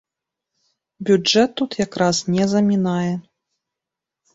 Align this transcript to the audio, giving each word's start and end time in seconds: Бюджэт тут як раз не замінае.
Бюджэт 1.11 1.49
тут 1.63 1.71
як 1.85 2.01
раз 2.05 2.25
не 2.39 2.51
замінае. 2.59 3.09